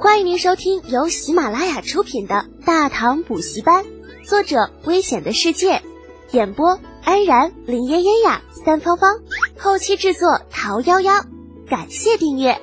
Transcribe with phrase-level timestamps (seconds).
[0.00, 3.84] 欢迎您收听由喜马拉雅出品的《大唐补习班》，
[4.24, 5.82] 作者：危险的世界，
[6.30, 9.10] 演播：安然、林嫣嫣呀、三芳芳，
[9.58, 11.26] 后期制作：桃夭夭。
[11.68, 12.60] 感谢订阅。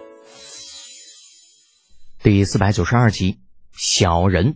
[2.24, 3.40] 第四百九十二集，
[3.74, 4.56] 小人。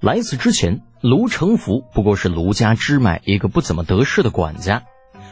[0.00, 4.84] 来此之前，卢成福不过是卢家支脉一个不怎么得势的管家，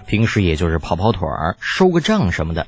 [0.06, 2.66] 平时也就是跑跑腿儿、收个账什么的。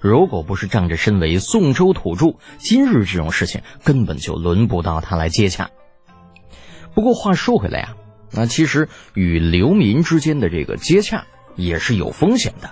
[0.00, 5.70] 如果不是仗着身为宋州土著，今日这种事情根本就轮不到他来接洽。
[6.94, 7.96] 不过话说回来啊，
[8.32, 12.70] 那其实与流民之间的这个接洽也是有风险的。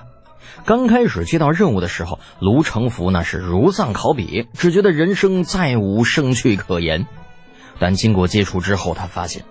[0.65, 7.07] 刚开始接到任务的时候，卢成福那是如丧考妣，只觉得人生再无生趣可言。
[7.79, 9.45] 但经过接触之后，他发现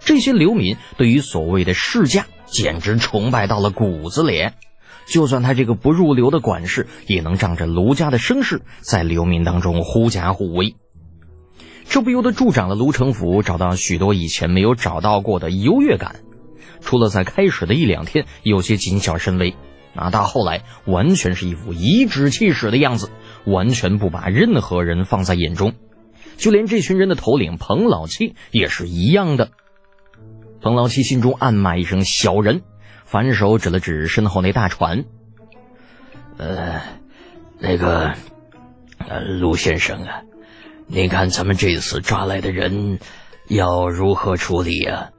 [0.00, 4.48] 这些流民对于所谓的世家简直崇拜到了骨子里。
[5.06, 10.74] 就算他这个不入流的管事，也能仗着卢家的声势，在流民当中狐假虎威。
[11.88, 16.16] 这不由得助长了卢成福找到许多以前没有找到过的优越感。
[16.80, 19.54] 除了在开始的一两天有些谨小慎微，
[19.94, 23.10] 啊，到后来完全是一副颐指气使的样子，
[23.44, 25.72] 完全不把任何人放在眼中。
[26.36, 29.52] 就连这群人的头领彭老七也是一样的。
[30.60, 32.62] 彭老七心中暗骂一声“小人”。
[33.06, 35.04] 反手指了指身后那大船，
[36.38, 36.82] 呃，
[37.60, 38.14] 那个，
[38.98, 40.22] 呃，陆先生啊，
[40.88, 42.98] 你看咱们这次抓来的人
[43.48, 45.10] 要如何处理呀？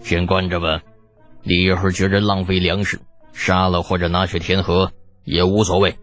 [0.00, 0.82] 先关着吧，
[1.44, 3.00] 你要是觉着浪费粮食，
[3.32, 4.90] 杀了或者拿去填河
[5.24, 5.96] 也无所谓。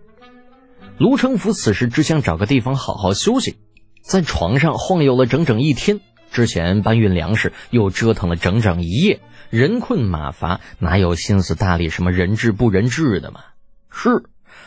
[0.98, 3.58] 卢成福此时只想找个地方好好休息，
[4.02, 6.00] 在床上晃悠了整整一天，
[6.32, 9.20] 之前搬运粮食又折腾了整整一夜。
[9.50, 13.42] 人困马乏，哪有心思搭理什么人质不人质的嘛？
[13.90, 14.24] 是，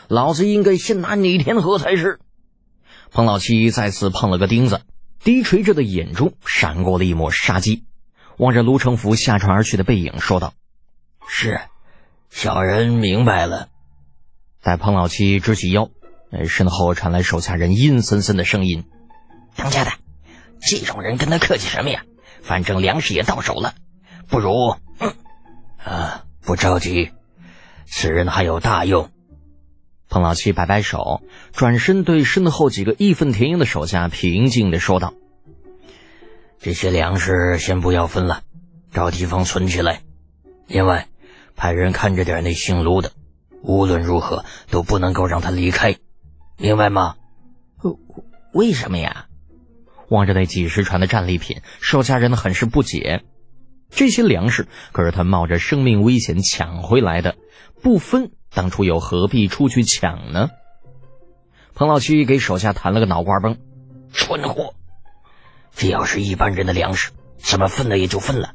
[0.08, 2.18] 老子应该先拿你填河才是。
[3.10, 4.80] 彭老七再次碰了个钉子，
[5.22, 7.84] 低垂着的眼中闪过了一抹杀机，
[8.38, 10.54] 望着卢成福下船而去的背影，说道
[11.28, 11.60] ：“是，
[12.30, 13.68] 小人明白了。”
[14.62, 15.90] 待彭老七直起腰，
[16.46, 18.84] 身后传来手下人阴森森的声音
[19.56, 19.90] ：“当家的，
[20.60, 22.04] 这种人跟他客气什么呀？
[22.42, 23.74] 反正粮食也到手了。”
[24.30, 24.76] 不如，
[25.84, 27.10] 啊，不着急，
[27.84, 29.10] 此人还有大用。
[30.08, 31.20] 彭老七摆摆手，
[31.52, 35.14] 转身对身后几个义愤填膺的手下平静的说道
[36.60, 38.42] ：“这些粮食先不要分了，
[38.92, 40.02] 找地方存起来。
[40.68, 41.08] 另外，
[41.56, 43.10] 派人看着点那姓卢的，
[43.62, 45.96] 无论如何都不能够让他离开，
[46.56, 47.16] 明白吗
[48.54, 49.26] ？”“为什么呀？”
[50.08, 53.24] 望着那几十船的战利品，手下人很是不解。
[53.90, 57.36] 这些粮食可是他冒着生命危险抢回来的，
[57.82, 60.50] 不分当初又何必出去抢呢？
[61.74, 63.58] 彭老七给手下弹了个脑瓜崩，
[64.12, 64.74] 蠢货！
[65.74, 68.52] 这要是一般人的粮食，怎么分了也就分了。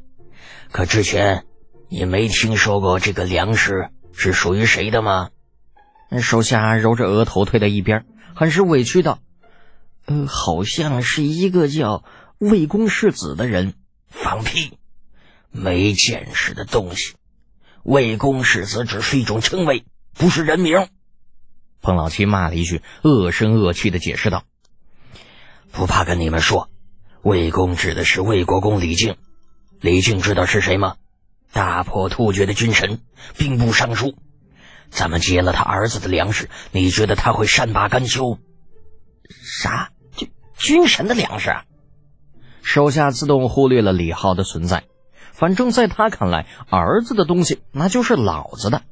[0.72, 1.46] 可之前
[1.90, 5.29] 你没听说过这个粮食是属于谁的吗？
[6.22, 9.19] 手下揉着额头推到一边，很是委屈道
[10.06, 12.03] ：“呃，好像是一个叫
[12.38, 13.73] 魏公世子的人。”
[14.07, 14.78] 放屁！
[15.56, 17.14] 没见识的东西，
[17.84, 20.90] 魏公世子只是一种称谓，不是人名。
[21.82, 24.44] 彭老七骂了一句，恶声恶气的解释道
[25.72, 26.70] ：“不怕跟你们说，
[27.22, 29.16] 魏公指的是魏国公李靖。
[29.80, 30.98] 李靖知道是谁吗？
[31.54, 33.00] 大破突厥的军神，
[33.38, 34.14] 兵部尚书。
[34.90, 38.40] 咱们劫了他儿子的粮食，你觉得他会善罢甘休？
[39.30, 39.92] 啥？
[40.18, 41.56] 军军神的粮食？
[42.62, 44.84] 手下自动忽略了李浩的存在。
[45.35, 48.84] 反正在他看来，儿子的东西那就是老子的，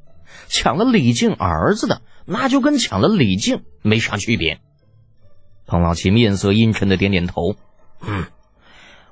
[0.46, 4.60] 抢了李靖儿子的，那就跟抢了李靖没啥区别。
[5.66, 7.56] 彭老七面色阴沉的点点头，
[8.02, 8.26] 嗯，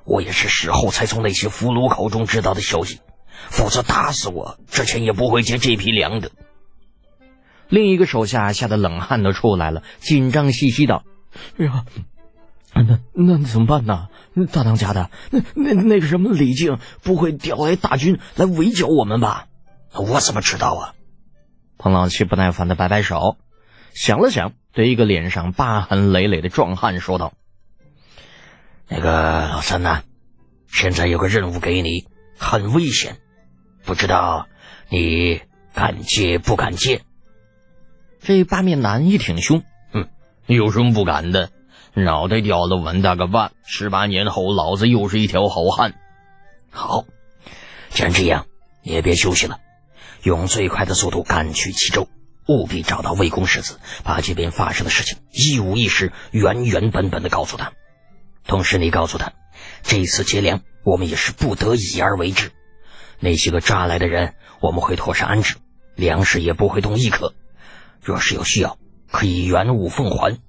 [0.05, 2.99] 我也是事后才从那些俘虏口中知道的消息，
[3.49, 6.31] 否则打死我之前也不会接这批粮的。
[7.67, 11.03] 另一个手下吓得冷汗都出来了，紧张兮兮道
[11.57, 11.85] ：“哎呀！”
[12.75, 14.07] 那那怎么办呢？
[14.51, 19.47] 大当家的，那那那个什么李靖不会调来大军来围剿我们吧？
[19.93, 20.95] 我怎么知道啊？
[21.77, 23.37] 彭老七不耐烦的摆摆手，
[23.93, 27.33] 想了想，对一个脸上疤痕累累的壮汉说道
[28.89, 30.01] ：“那个老三呐，
[30.67, 32.07] 现在有个任务给你，
[32.37, 33.17] 很危险，
[33.83, 34.47] 不知道
[34.89, 35.41] 你
[35.73, 37.01] 敢接不敢接？”
[38.19, 40.07] 这八面男一挺胸，哼，
[40.47, 41.51] 有什么不敢的？
[41.95, 45.93] 脑袋掉了稳大个万，十八年后老子又是一条好汉。
[46.71, 47.05] 好，
[47.91, 48.47] 既然这样，
[48.81, 49.59] 你也别休息了，
[50.23, 52.07] 用最快的速度赶去齐州，
[52.47, 57.73] 务必找到魏公世子，把这边发生的事情一五一十、原原本本的告诉他。
[58.47, 59.33] 同时，你告诉他，
[59.83, 62.51] 这次劫粮我们也是不得已而为之。
[63.19, 65.57] 那些个抓来的人，我们会妥善安置，
[65.95, 67.33] 粮食也不会动一颗。
[68.01, 68.79] 若是有需要，
[69.11, 70.39] 可以原物奉还。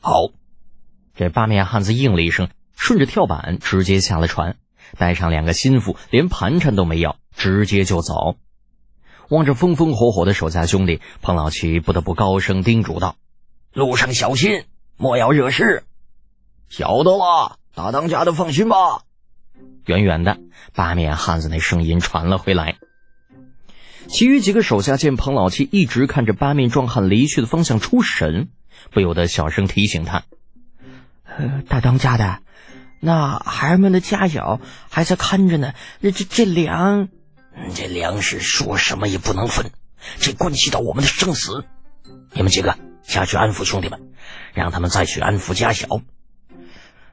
[0.00, 0.28] 好，
[1.14, 4.56] 这八面汉子应了一声，顺着跳板直接下了船，
[4.98, 8.36] 带上两个心腹，连盘缠都没要，直接就走。
[9.28, 13.16] 望着风风火火的手下兄弟，彭老七不得不高声叮嘱道
[13.72, 14.64] ：“路上小心，
[14.96, 15.84] 莫要惹事。”
[16.68, 18.76] 晓得了，大当家的放心吧。
[19.86, 20.38] 远远的，
[20.74, 22.76] 八面汉子那声音传了回来。
[24.08, 28.48] 其余几个手下见彭老七一直看着八面壮汉离去的方向出神，
[28.90, 30.24] 不由得小声提醒他
[31.38, 32.38] ：“呃，大当家的，
[33.00, 35.72] 那孩儿们的家小还在看着呢。
[36.00, 37.08] 这这这粮，
[37.74, 39.70] 这粮食说什么也不能分，
[40.18, 41.64] 这关系到我们的生死。
[42.32, 44.12] 你们几个下去安抚兄弟们，
[44.54, 46.00] 让他们再去安抚家小。”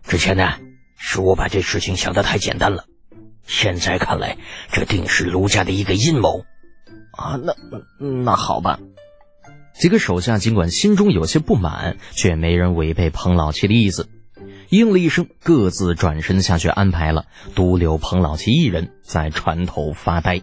[0.08, 0.54] 之前呢，
[0.98, 2.86] 是我把这事情想得太简单了。
[3.46, 4.38] 现在看来，
[4.72, 6.46] 这定是卢家的一个阴谋
[7.12, 7.40] 啊！
[7.42, 7.56] 那
[7.98, 8.80] 那好吧。
[9.74, 14.10] 几个手下尽管心中有些不满，却没人违背彭老七的意思，
[14.70, 17.26] 应了一声，各自转身下去安排了，
[17.56, 20.42] 独留彭老七一人在船头发呆。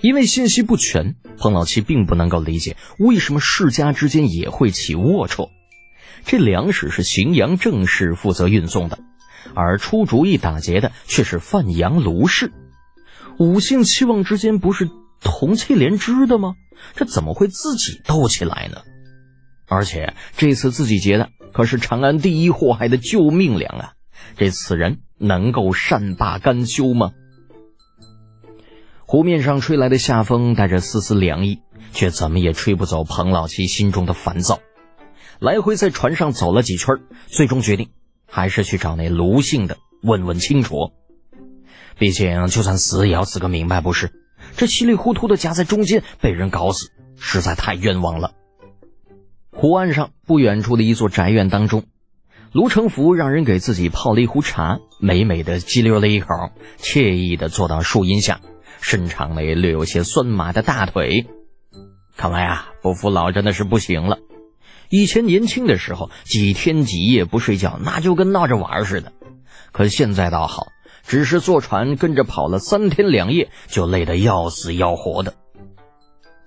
[0.00, 5.50] 因为信息不全，彭老七并不能够理解为什么世家之间也会起龌龊。
[6.24, 8.98] 这粮食是荥阳郑氏负责运送的，
[9.54, 12.52] 而出主意打劫的却是范阳卢氏。
[13.38, 14.88] 五姓七望之间不是
[15.20, 16.54] 同气连枝的吗？
[16.94, 18.82] 这怎么会自己斗起来呢？
[19.66, 23.92] 而且这次自己劫的可是长安第一祸害的救命粮啊！
[24.36, 27.12] 这此人能够善罢甘休吗？
[29.04, 31.60] 湖面上吹来的夏风带着丝丝凉意，
[31.92, 34.60] 却怎么也吹不走彭老七心中的烦躁。
[35.38, 36.96] 来回在船上走了几圈，
[37.26, 37.90] 最终决定
[38.26, 40.92] 还是去找那卢姓的问问清楚。
[41.98, 44.12] 毕竟，就算死也要死个明白，不是？
[44.56, 48.32] 这稀里糊涂的夹在中间被人搞死，实在太冤枉了。
[49.52, 51.84] 湖岸上不远处的一座宅院当中，
[52.52, 56.28] 卢成福让人给自己泡了一壶茶，美美的激溜了一口，
[56.78, 58.40] 惬意的坐到树荫下，
[58.80, 61.26] 伸长了略有些酸麻的大腿。
[62.16, 64.18] 看来啊，不服老真的是不行了。
[64.88, 69.12] 以前年轻的时候，几天几夜不睡觉，那就跟闹着玩似的。
[69.72, 70.66] 可现在倒好，
[71.06, 75.34] 只是坐船跟着跑了三天两夜，就累得要死要活的。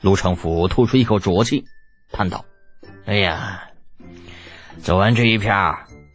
[0.01, 1.65] 陆成福吐出一口浊气，
[2.11, 2.45] 叹道
[3.05, 3.69] ：“哎呀，
[4.81, 5.53] 走完这一片，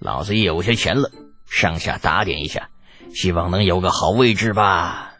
[0.00, 1.10] 老子也有些钱了，
[1.50, 2.68] 上下打点一下，
[3.14, 5.12] 希望能有个好位置吧。”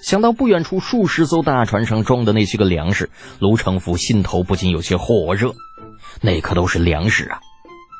[0.00, 3.10] 想到不远处数十艘大船上装的那些个粮食，
[3.40, 5.54] 卢成福心头不禁有些火热。
[6.20, 7.40] 那可都是粮食啊！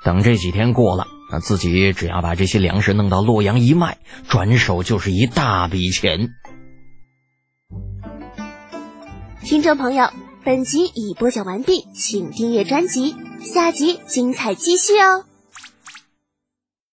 [0.05, 3.99] 等这几天过了，那自己只要把这些粮食弄到洛阳一卖，
[4.29, 6.31] 转手就是一大笔钱。
[9.43, 10.11] 听众朋友，
[10.45, 15.28] 本集已播讲完毕，请订阅专辑，下集精彩继续哦。